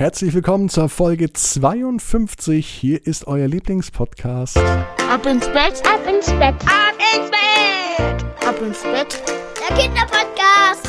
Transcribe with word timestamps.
Herzlich 0.00 0.32
willkommen 0.32 0.70
zur 0.70 0.88
Folge 0.88 1.30
52. 1.30 2.66
Hier 2.66 3.06
ist 3.06 3.26
euer 3.26 3.46
Lieblingspodcast. 3.46 4.56
Ab 4.56 5.26
ins 5.26 5.46
Bett, 5.48 5.82
ab 5.86 6.00
ins 6.08 6.26
Bett, 6.30 6.54
ab 6.64 6.94
ins 7.14 7.30
Bett, 7.30 8.24
ab 8.48 8.56
ins 8.66 8.82
Bett. 8.82 9.22
Der 9.60 9.76
Kinderpodcast. 9.76 10.88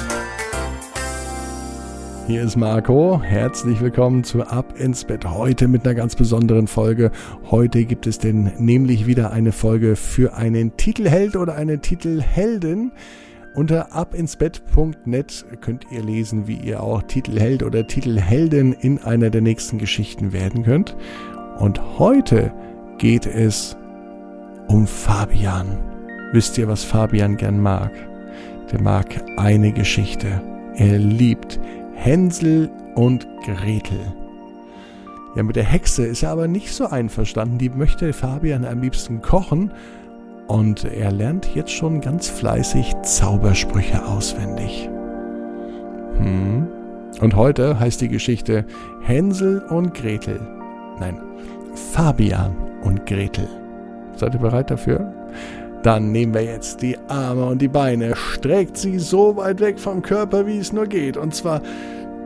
Hier 2.26 2.42
ist 2.42 2.56
Marco. 2.56 3.22
Herzlich 3.22 3.82
willkommen 3.82 4.24
zu 4.24 4.44
Ab 4.44 4.80
ins 4.80 5.04
Bett. 5.04 5.26
Heute 5.26 5.68
mit 5.68 5.84
einer 5.84 5.96
ganz 5.96 6.16
besonderen 6.16 6.68
Folge. 6.68 7.12
Heute 7.50 7.84
gibt 7.84 8.08
es 8.08 8.18
denn 8.18 8.54
nämlich 8.60 9.08
wieder 9.08 9.32
eine 9.32 9.52
Folge 9.52 9.98
für 9.98 10.36
einen 10.36 10.78
Titelheld 10.78 11.36
oder 11.36 11.56
eine 11.56 11.82
Titelheldin. 11.82 12.94
Unter 13.54 13.94
abinsbett.net 13.94 15.46
könnt 15.60 15.86
ihr 15.92 16.02
lesen, 16.02 16.48
wie 16.48 16.56
ihr 16.56 16.82
auch 16.82 17.02
Titelheld 17.04 17.64
oder 17.64 17.86
Titelheldin 17.86 18.72
in 18.72 19.00
einer 19.00 19.30
der 19.30 19.42
nächsten 19.42 19.78
Geschichten 19.78 20.32
werden 20.32 20.64
könnt. 20.64 20.96
Und 21.58 22.00
heute 22.00 22.54
geht 22.98 23.26
es 23.26 23.76
um 24.68 24.88
Fabian. 24.88 25.78
Wisst 26.32 26.58
ihr, 26.58 26.70
was 26.70 26.86
Fabian 26.86 27.36
gern 27.36 27.62
mag? 27.62 27.92
Der 28.72 28.82
mag 28.82 29.22
eine 29.36 29.74
Geschichte. 29.74 30.42
Er 30.76 30.98
liebt 30.98 31.60
Hänsel 31.94 32.72
und 32.96 33.28
Gretel. 33.46 34.00
Ja, 35.36 35.44
mit 35.44 35.58
der 35.58 35.66
Hexe 35.66 36.06
ist 36.06 36.24
er 36.24 36.32
aber 36.32 36.48
nicht 36.48 36.74
so 36.74 36.88
einverstanden. 36.88 37.58
Die 37.58 37.70
möchte 37.70 38.14
Fabian 38.14 38.64
am 38.64 38.82
liebsten 38.82 39.22
kochen 39.22 39.74
und 40.48 40.84
er 40.84 41.12
lernt 41.12 41.56
jetzt 41.56 41.72
schon 41.72 42.02
ganz 42.02 42.30
fleißig 42.30 42.94
Zaubersprüche 43.04 44.06
auswendig. 44.06 44.90
Hm. 46.18 46.68
Und 47.20 47.36
heute 47.36 47.80
heißt 47.80 48.02
die 48.02 48.10
Geschichte 48.10 48.66
Hänsel 49.02 49.60
und 49.70 49.94
Gretel. 49.94 50.40
Nein, 51.00 51.22
Fabian 51.94 52.56
und 52.84 53.06
Gretel. 53.06 53.48
Seid 54.16 54.34
ihr 54.34 54.40
bereit 54.40 54.72
dafür? 54.72 55.14
Dann 55.84 56.12
nehmen 56.12 56.34
wir 56.34 56.44
jetzt 56.44 56.82
die 56.82 56.98
Arme 57.08 57.46
und 57.46 57.62
die 57.62 57.68
Beine, 57.68 58.16
streckt 58.16 58.78
sie 58.78 59.00
so 59.00 59.36
weit 59.38 59.60
weg 59.60 59.80
vom 59.80 60.02
Körper, 60.02 60.46
wie 60.46 60.60
es 60.60 60.72
nur 60.72 60.86
geht. 60.86 61.18
Und 61.18 61.34
zwar 61.34 61.62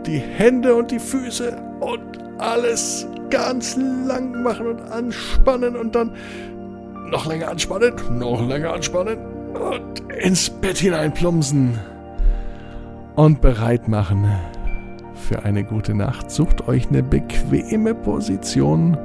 die 0.05 0.19
Hände 0.19 0.75
und 0.75 0.91
die 0.91 0.99
Füße 0.99 1.55
und 1.79 2.01
alles 2.37 3.07
ganz 3.29 3.77
lang 3.77 4.43
machen 4.43 4.67
und 4.67 4.81
anspannen 4.91 5.75
und 5.75 5.95
dann 5.95 6.11
noch 7.09 7.25
länger 7.25 7.49
anspannen, 7.49 7.93
noch 8.17 8.47
länger 8.47 8.73
anspannen 8.73 9.17
und 9.53 9.99
ins 10.11 10.49
Bett 10.49 10.77
hineinplumpsen. 10.77 11.79
Und 13.15 13.39
bereit 13.39 13.87
machen 13.87 14.29
für 15.15 15.43
eine 15.43 15.63
gute 15.63 15.93
Nacht. 15.93 16.29
Sucht 16.29 16.67
euch 16.67 16.89
eine 16.89 17.01
bequeme 17.01 17.95
Position. 17.95 18.97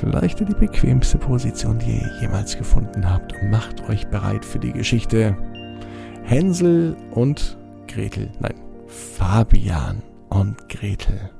Vielleicht 0.00 0.40
die 0.40 0.44
bequemste 0.44 1.18
Position, 1.18 1.78
die 1.78 1.98
ihr 1.98 2.10
jemals 2.20 2.56
gefunden 2.56 3.08
habt. 3.08 3.32
Und 3.32 3.50
macht 3.50 3.88
euch 3.88 4.06
bereit 4.08 4.44
für 4.44 4.58
die 4.58 4.72
Geschichte 4.72 5.36
Hänsel 6.24 6.96
und 7.10 7.58
Gretel. 7.88 8.30
Nein, 8.40 8.54
Fabian 8.86 10.02
und 10.28 10.68
Gretel. 10.68 11.30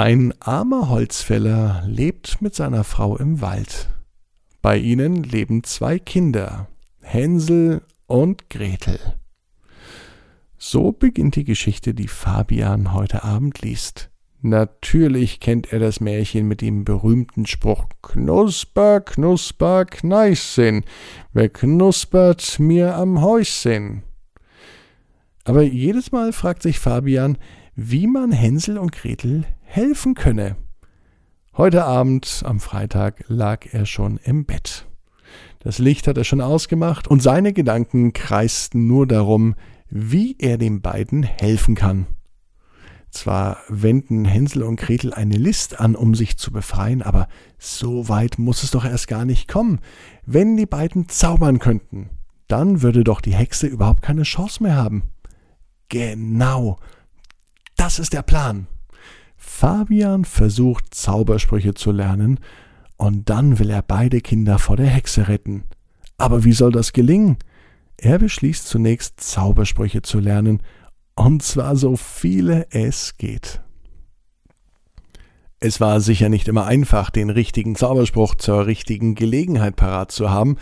Ein 0.00 0.32
armer 0.40 0.88
Holzfäller 0.88 1.82
lebt 1.86 2.40
mit 2.40 2.54
seiner 2.54 2.84
Frau 2.84 3.18
im 3.18 3.42
Wald. 3.42 3.90
Bei 4.62 4.78
ihnen 4.78 5.22
leben 5.24 5.62
zwei 5.62 5.98
Kinder, 5.98 6.68
Hänsel 7.02 7.82
und 8.06 8.48
Gretel. 8.48 8.98
So 10.56 10.92
beginnt 10.92 11.36
die 11.36 11.44
Geschichte, 11.44 11.92
die 11.92 12.08
Fabian 12.08 12.94
heute 12.94 13.24
Abend 13.24 13.60
liest. 13.60 14.08
Natürlich 14.40 15.38
kennt 15.38 15.70
er 15.70 15.80
das 15.80 16.00
Märchen 16.00 16.48
mit 16.48 16.62
dem 16.62 16.86
berühmten 16.86 17.44
Spruch 17.44 17.84
Knusper, 18.00 19.02
Knusper, 19.02 19.84
Kneißchen, 19.84 20.82
wer 21.34 21.50
knuspert 21.50 22.58
mir 22.58 22.96
am 22.96 23.20
Häuschen? 23.20 24.02
Aber 25.44 25.60
jedes 25.60 26.10
Mal 26.10 26.32
fragt 26.32 26.62
sich 26.62 26.78
Fabian, 26.78 27.36
wie 27.74 28.06
man 28.06 28.32
Hänsel 28.32 28.78
und 28.78 28.92
Gretel 28.92 29.44
helfen 29.70 30.14
könne. 30.14 30.56
Heute 31.56 31.84
Abend, 31.84 32.42
am 32.44 32.58
Freitag, 32.58 33.22
lag 33.28 33.66
er 33.72 33.86
schon 33.86 34.16
im 34.16 34.44
Bett. 34.44 34.88
Das 35.60 35.78
Licht 35.78 36.08
hat 36.08 36.18
er 36.18 36.24
schon 36.24 36.40
ausgemacht 36.40 37.06
und 37.06 37.22
seine 37.22 37.52
Gedanken 37.52 38.12
kreisten 38.12 38.88
nur 38.88 39.06
darum, 39.06 39.54
wie 39.88 40.34
er 40.40 40.58
den 40.58 40.80
beiden 40.80 41.22
helfen 41.22 41.76
kann. 41.76 42.06
Zwar 43.10 43.58
wenden 43.68 44.24
Hänsel 44.24 44.64
und 44.64 44.74
Gretel 44.74 45.14
eine 45.14 45.36
List 45.36 45.78
an, 45.78 45.94
um 45.94 46.16
sich 46.16 46.36
zu 46.36 46.50
befreien, 46.50 47.00
aber 47.00 47.28
so 47.56 48.08
weit 48.08 48.40
muss 48.40 48.64
es 48.64 48.72
doch 48.72 48.84
erst 48.84 49.06
gar 49.06 49.24
nicht 49.24 49.46
kommen. 49.46 49.78
Wenn 50.26 50.56
die 50.56 50.66
beiden 50.66 51.08
zaubern 51.08 51.60
könnten, 51.60 52.10
dann 52.48 52.82
würde 52.82 53.04
doch 53.04 53.20
die 53.20 53.34
Hexe 53.34 53.68
überhaupt 53.68 54.02
keine 54.02 54.24
Chance 54.24 54.64
mehr 54.64 54.74
haben. 54.74 55.10
Genau, 55.88 56.76
das 57.76 58.00
ist 58.00 58.12
der 58.12 58.22
Plan. 58.22 58.66
Fabian 59.42 60.26
versucht 60.26 60.94
Zaubersprüche 60.94 61.72
zu 61.72 61.92
lernen, 61.92 62.38
und 62.98 63.30
dann 63.30 63.58
will 63.58 63.70
er 63.70 63.80
beide 63.80 64.20
Kinder 64.20 64.58
vor 64.58 64.76
der 64.76 64.86
Hexe 64.86 65.28
retten. 65.28 65.64
Aber 66.18 66.44
wie 66.44 66.52
soll 66.52 66.70
das 66.70 66.92
gelingen? 66.92 67.38
Er 67.96 68.18
beschließt 68.18 68.68
zunächst 68.68 69.18
Zaubersprüche 69.20 70.02
zu 70.02 70.20
lernen, 70.20 70.62
und 71.16 71.42
zwar 71.42 71.74
so 71.74 71.96
viele 71.96 72.66
es 72.70 73.16
geht. 73.16 73.62
Es 75.58 75.80
war 75.80 76.00
sicher 76.00 76.28
nicht 76.28 76.46
immer 76.46 76.66
einfach, 76.66 77.08
den 77.08 77.30
richtigen 77.30 77.76
Zauberspruch 77.76 78.34
zur 78.34 78.66
richtigen 78.66 79.14
Gelegenheit 79.14 79.74
parat 79.74 80.12
zu 80.12 80.30
haben, 80.30 80.58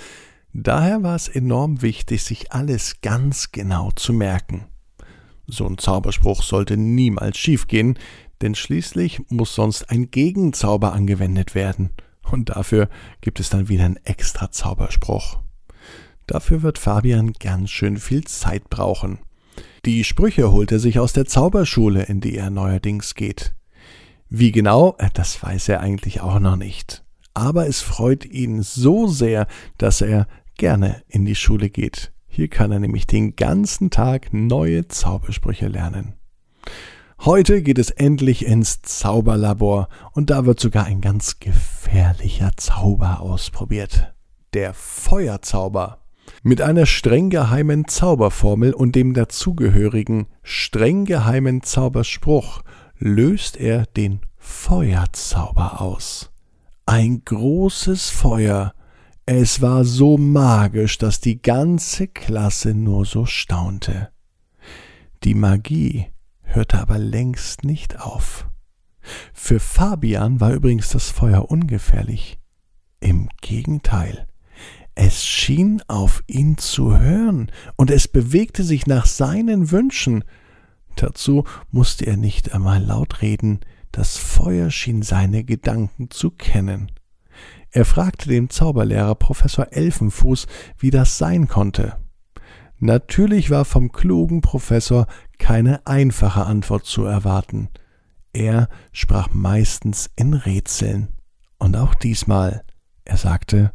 daher 0.53 1.03
war 1.03 1.17
es 1.17 1.27
enorm 1.27 1.83
wichtig, 1.83 2.23
sich 2.23 2.53
alles 2.53 3.01
ganz 3.01 3.51
genau 3.51 3.91
zu 3.91 4.13
merken. 4.13 4.67
So 5.49 5.67
ein 5.67 5.79
Zauberspruch 5.79 6.43
sollte 6.43 6.77
niemals 6.77 7.39
schiefgehen, 7.39 7.99
denn 8.43 8.55
schließlich 8.55 9.21
muss 9.29 9.55
sonst 9.55 9.91
ein 9.91 10.11
Gegenzauber 10.11 10.93
angewendet 10.93 11.55
werden. 11.55 11.91
Und 12.31 12.51
dafür 12.51 12.89
gibt 13.21 13.41
es 13.41 13.51
dann 13.51 13.69
wieder 13.69 13.85
einen 13.85 13.99
extra 14.05 14.51
Zauberspruch. 14.51 15.39
Dafür 16.27 16.63
wird 16.63 16.79
Fabian 16.79 17.33
ganz 17.33 17.71
schön 17.71 17.97
viel 17.97 18.25
Zeit 18.25 18.69
brauchen. 18.69 19.19
Die 19.85 20.05
Sprüche 20.05 20.53
holt 20.53 20.73
er 20.73 20.79
sich 20.79 20.99
aus 20.99 21.13
der 21.13 21.25
Zauberschule, 21.25 22.03
in 22.03 22.21
die 22.21 22.37
er 22.37 22.51
neuerdings 22.51 23.15
geht. 23.15 23.55
Wie 24.29 24.53
genau, 24.53 24.97
das 25.15 25.43
weiß 25.43 25.71
er 25.71 25.81
eigentlich 25.81 26.21
auch 26.21 26.39
noch 26.39 26.57
nicht. 26.57 27.05
Aber 27.33 27.67
es 27.67 27.81
freut 27.81 28.27
ihn 28.27 28.63
so 28.63 29.07
sehr, 29.07 29.47
dass 29.79 30.03
er 30.03 30.29
gerne 30.57 31.03
in 31.09 31.25
die 31.25 31.35
Schule 31.35 31.71
geht. 31.71 32.13
Hier 32.27 32.49
kann 32.49 32.73
er 32.73 32.79
nämlich 32.79 33.07
den 33.07 33.37
ganzen 33.37 33.91
Tag 33.91 34.33
neue 34.33 34.87
Zaubersprüche 34.89 35.69
lernen. 35.69 36.15
Heute 37.21 37.63
geht 37.63 37.79
es 37.79 37.91
endlich 37.91 38.47
ins 38.47 38.81
Zauberlabor 38.83 39.89
und 40.13 40.31
da 40.31 40.47
wird 40.47 40.61
sogar 40.61 40.85
ein 40.85 41.01
ganz 41.01 41.41
gefährlicher 41.41 42.53
Zauber 42.57 43.21
ausprobiert. 43.21 44.15
Der 44.55 44.73
Feuerzauber. 44.73 45.99
Mit 46.43 46.61
einer 46.61 46.87
streng 46.87 47.31
geheimen 47.31 47.89
Zauberformel 47.89 48.73
und 48.73 48.95
dem 48.95 49.15
dazugehörigen 49.15 50.27
streng 50.43 51.05
geheimen 51.05 51.63
Zauberspruch 51.63 52.63
löst 52.99 53.57
er 53.57 53.87
den 53.87 54.21
Feuerzauber 54.37 55.81
aus. 55.81 56.31
Ein 56.87 57.23
großes 57.25 58.11
Feuer 58.11 58.73
es 59.31 59.61
war 59.61 59.85
so 59.85 60.17
magisch, 60.17 60.97
dass 60.97 61.21
die 61.21 61.43
ganze 61.43 62.09
Klasse 62.09 62.73
nur 62.73 63.05
so 63.05 63.27
staunte. 63.27 64.09
Die 65.23 65.35
Magie 65.35 66.07
hörte 66.49 66.79
aber 66.79 66.99
längst 66.99 67.65
nicht 67.65 68.01
auf. 68.01 68.49
Für 69.33 69.61
Fabian 69.61 70.41
war 70.41 70.53
übrigens 70.53 70.89
das 70.91 71.11
Feuer 71.11 71.51
ungefährlich. 71.51 72.39
Im 73.01 73.29
Gegenteil, 73.41 74.27
es 74.95 75.25
schien 75.25 75.81
auf 75.87 76.25
ihn 76.27 76.59
zu 76.59 76.99
hören, 76.99 77.53
und 77.77 77.91
es 77.91 78.09
bewegte 78.09 78.65
sich 78.65 78.89
nach 78.89 79.07
seinen 79.07 79.71
Wünschen. 79.71 80.25
Dazu 80.97 81.45
musste 81.71 82.05
er 82.07 82.17
nicht 82.17 82.53
einmal 82.53 82.83
laut 82.83 83.23
reden, 83.23 83.61
das 83.93 84.17
Feuer 84.17 84.71
schien 84.71 85.03
seine 85.03 85.45
Gedanken 85.45 86.11
zu 86.11 86.33
kennen. 86.33 86.91
Er 87.71 87.85
fragte 87.85 88.29
den 88.29 88.51
Zauberlehrer 88.51 89.15
Professor 89.15 89.69
Elfenfuß, 89.71 90.49
wie 90.79 90.91
das 90.91 91.17
sein 91.17 91.47
konnte. 91.47 91.97
Natürlich 92.81 93.51
war 93.51 93.65
vom 93.65 93.93
klugen 93.93 94.41
Professor 94.41 95.07
keine 95.39 95.87
einfache 95.87 96.45
Antwort 96.45 96.85
zu 96.85 97.05
erwarten. 97.05 97.69
Er 98.33 98.69
sprach 98.93 99.29
meistens 99.33 100.11
in 100.17 100.35
Rätseln. 100.35 101.09
Und 101.59 101.77
auch 101.77 101.95
diesmal, 101.95 102.63
er 103.05 103.17
sagte 103.17 103.73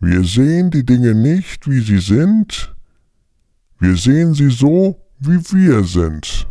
Wir 0.00 0.24
sehen 0.24 0.70
die 0.70 0.84
Dinge 0.84 1.14
nicht, 1.14 1.68
wie 1.68 1.80
sie 1.80 1.98
sind, 1.98 2.74
wir 3.78 3.96
sehen 3.96 4.34
sie 4.34 4.50
so, 4.50 5.00
wie 5.18 5.38
wir 5.52 5.84
sind. 5.84 6.46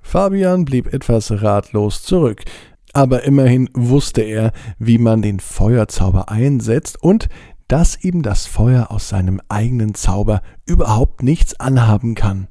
Fabian 0.00 0.64
blieb 0.64 0.92
etwas 0.92 1.30
ratlos 1.42 2.02
zurück, 2.02 2.44
aber 2.92 3.24
immerhin 3.24 3.68
wusste 3.74 4.22
er, 4.22 4.52
wie 4.78 4.98
man 4.98 5.22
den 5.22 5.40
Feuerzauber 5.40 6.28
einsetzt 6.28 7.02
und 7.02 7.28
dass 7.68 8.02
ihm 8.04 8.22
das 8.22 8.46
Feuer 8.46 8.90
aus 8.90 9.08
seinem 9.08 9.40
eigenen 9.48 9.94
Zauber 9.94 10.42
überhaupt 10.66 11.22
nichts 11.22 11.58
anhaben 11.58 12.14
kann. 12.14 12.48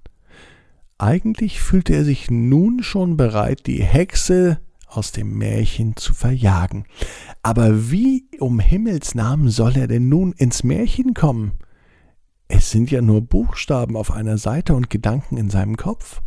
Eigentlich 1.03 1.59
fühlte 1.59 1.93
er 1.93 2.05
sich 2.05 2.31
nun 2.31 2.81
schon 2.81 3.17
bereit, 3.17 3.67
die 3.67 3.83
Hexe 3.83 4.61
aus 4.87 5.11
dem 5.11 5.37
Märchen 5.37 5.97
zu 5.97 6.13
verjagen. 6.13 6.85
Aber 7.41 7.91
wie 7.91 8.23
um 8.39 8.61
Himmels 8.61 9.13
Namen 9.13 9.49
soll 9.49 9.75
er 9.75 9.87
denn 9.87 10.07
nun 10.07 10.31
ins 10.31 10.63
Märchen 10.63 11.13
kommen? 11.13 11.55
Es 12.47 12.71
sind 12.71 12.89
ja 12.89 13.01
nur 13.01 13.19
Buchstaben 13.19 13.97
auf 13.97 14.11
einer 14.11 14.37
Seite 14.37 14.75
und 14.75 14.89
Gedanken 14.89 15.35
in 15.35 15.49
seinem 15.49 15.75
Kopf. 15.75 16.21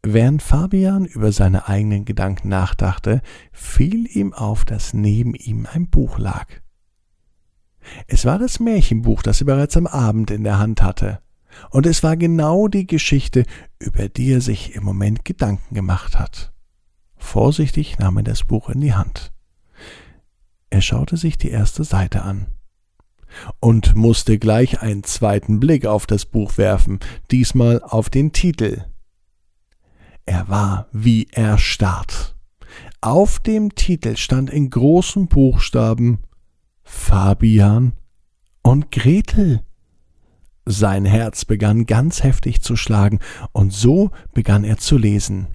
Während 0.00 0.42
Fabian 0.42 1.04
über 1.04 1.32
seine 1.32 1.66
eigenen 1.66 2.04
Gedanken 2.04 2.48
nachdachte, 2.48 3.20
fiel 3.50 4.06
ihm 4.16 4.32
auf, 4.32 4.64
dass 4.64 4.94
neben 4.94 5.34
ihm 5.34 5.66
ein 5.72 5.88
Buch 5.88 6.20
lag. 6.20 6.46
Es 8.06 8.24
war 8.26 8.38
das 8.38 8.60
Märchenbuch, 8.60 9.24
das 9.24 9.40
er 9.40 9.46
bereits 9.46 9.76
am 9.76 9.88
Abend 9.88 10.30
in 10.30 10.44
der 10.44 10.60
Hand 10.60 10.82
hatte. 10.82 11.18
Und 11.70 11.86
es 11.86 12.02
war 12.02 12.16
genau 12.16 12.68
die 12.68 12.86
Geschichte, 12.86 13.44
über 13.78 14.08
die 14.08 14.32
er 14.32 14.40
sich 14.40 14.74
im 14.74 14.84
Moment 14.84 15.24
Gedanken 15.24 15.74
gemacht 15.74 16.18
hat. 16.18 16.52
Vorsichtig 17.16 17.98
nahm 17.98 18.18
er 18.18 18.22
das 18.22 18.44
Buch 18.44 18.68
in 18.68 18.80
die 18.80 18.94
Hand. 18.94 19.32
Er 20.70 20.82
schaute 20.82 21.16
sich 21.16 21.38
die 21.38 21.50
erste 21.50 21.84
Seite 21.84 22.22
an 22.22 22.46
und 23.60 23.94
musste 23.94 24.38
gleich 24.38 24.80
einen 24.80 25.04
zweiten 25.04 25.60
Blick 25.60 25.86
auf 25.86 26.06
das 26.06 26.24
Buch 26.24 26.58
werfen, 26.58 27.00
diesmal 27.30 27.82
auf 27.82 28.10
den 28.10 28.32
Titel. 28.32 28.84
Er 30.24 30.48
war 30.48 30.88
wie 30.92 31.28
erstarrt. 31.30 32.36
Auf 33.00 33.38
dem 33.38 33.74
Titel 33.74 34.16
stand 34.16 34.50
in 34.50 34.70
großen 34.70 35.28
Buchstaben 35.28 36.18
Fabian 36.82 37.92
und 38.62 38.90
Gretel. 38.90 39.62
Sein 40.66 41.04
Herz 41.04 41.44
begann 41.44 41.86
ganz 41.86 42.24
heftig 42.24 42.60
zu 42.60 42.74
schlagen, 42.74 43.20
und 43.52 43.72
so 43.72 44.10
begann 44.34 44.64
er 44.64 44.78
zu 44.78 44.98
lesen. 44.98 45.46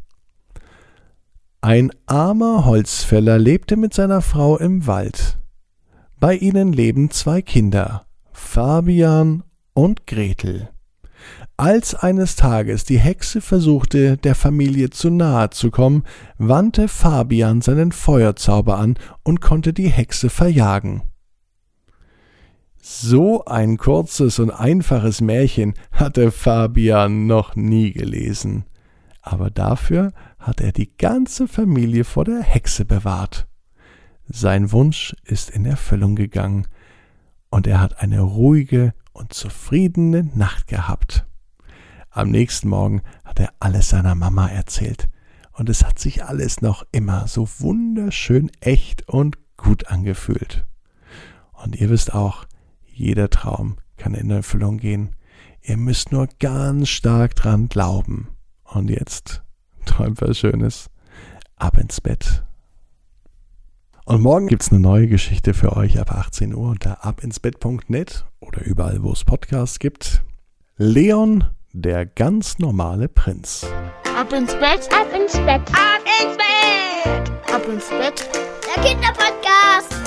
Ein 1.60 1.92
armer 2.08 2.66
Holzfäller 2.66 3.38
lebte 3.38 3.76
mit 3.76 3.94
seiner 3.94 4.22
Frau 4.22 4.58
im 4.58 4.88
Wald. 4.88 5.38
Bei 6.20 6.36
ihnen 6.36 6.72
leben 6.72 7.12
zwei 7.12 7.42
Kinder, 7.42 8.06
Fabian 8.32 9.44
und 9.74 10.08
Gretel. 10.08 10.70
Als 11.58 11.94
eines 11.94 12.36
Tages 12.36 12.86
die 12.86 12.98
Hexe 12.98 13.42
versuchte, 13.42 14.18
der 14.18 14.34
Familie 14.34 14.90
zu 14.90 15.12
nahe 15.12 15.52
zu 15.52 15.70
kommen, 15.70 16.04
wandte 16.38 16.88
Fabian 16.88 17.62
seinen 17.62 17.92
Feuerzauber 17.92 18.80
an 18.80 18.96
und 19.24 19.42
konnte 19.42 19.74
die 19.74 19.90
Hexe 19.90 20.30
verjagen. 20.30 21.04
So 22.82 23.46
ein 23.46 23.78
kurzes 23.78 24.40
und 24.40 24.52
einfaches 24.52 25.22
Märchen 25.22 25.76
hatte 25.92 26.32
Fabian 26.32 27.28
noch 27.28 27.56
nie 27.56 27.94
gelesen 27.94 28.66
aber 29.22 29.50
dafür 29.50 30.12
hat 30.40 30.62
er 30.62 30.72
die 30.72 30.96
ganze 30.98 31.48
Familie 31.48 32.04
vor 32.04 32.26
der 32.26 32.42
Hexe 32.42 32.86
bewahrt. 32.86 33.48
Sein 34.28 34.72
Wunsch 34.72 35.16
ist 35.24 35.50
in 35.50 35.66
Erfüllung 35.66 36.16
gegangen, 36.16 36.68
und 37.54 37.68
er 37.68 37.82
hat 37.82 38.02
eine 38.02 38.22
ruhige 38.22 38.94
und 39.12 39.34
zufriedene 39.34 40.24
Nacht 40.36 40.68
gehabt. 40.68 41.26
Am 42.10 42.30
nächsten 42.30 42.70
Morgen 42.70 43.02
hat 43.26 43.42
er 43.42 43.54
alles 43.60 43.90
seiner 43.90 44.16
Mama 44.16 44.48
erzählt, 44.48 45.10
und 45.52 45.70
es 45.70 45.84
hat 45.84 46.00
sich 46.00 46.24
alles 46.24 46.62
noch 46.62 46.86
immer 46.92 47.28
so 47.28 47.48
wunderschön 47.60 48.50
echt 48.62 49.08
und 49.10 49.38
gut 49.58 49.88
angefühlt. 49.88 50.66
Und 51.52 51.76
ihr 51.76 51.90
wisst 51.90 52.14
auch, 52.14 52.46
jeder 53.02 53.30
Traum 53.30 53.78
kann 53.98 54.14
in 54.14 54.30
Erfüllung 54.32 54.78
gehen. 54.78 55.16
Ihr 55.62 55.78
müsst 55.78 56.12
nur 56.12 56.28
ganz 56.40 56.90
stark 56.90 57.36
dran 57.36 57.68
glauben. 57.68 58.30
Und 58.64 58.90
jetzt 58.90 59.44
träumt 59.86 60.22
was 60.22 60.38
Schönes. 60.40 60.90
Ab 61.56 61.78
ins 61.78 62.02
Bett. 62.02 62.44
Und 64.06 64.22
morgen 64.22 64.48
gibt 64.48 64.64
es 64.64 64.72
eine 64.72 64.80
neue 64.80 65.08
Geschichte 65.08 65.54
für 65.54 65.76
euch 65.76 66.00
ab 66.00 66.12
18 66.12 66.56
Uhr 66.56 66.70
unter 66.70 67.06
abinsbett.net 67.06 68.26
oder 68.40 68.62
überall, 68.64 69.04
wo 69.04 69.12
es 69.12 69.24
Podcasts 69.24 69.78
gibt. 69.80 70.24
Leon, 70.78 71.46
der 71.72 72.06
ganz 72.08 72.58
normale 72.58 73.08
Prinz. 73.08 73.66
Ab 74.18 74.34
ins 74.34 74.54
Bett, 74.56 74.90
Ab 74.92 75.08
ins 75.16 75.34
Bett. 75.34 75.62
ab 75.72 76.02
ins 76.24 76.38
Bett, 76.38 77.54
Ab 77.54 77.68
ins 77.72 77.90
Bett. 77.90 78.30
der 78.76 78.84
Kinderpodcast. 78.84 80.01